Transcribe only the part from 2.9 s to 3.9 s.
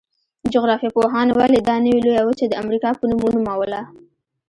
په نوم ونوموله؟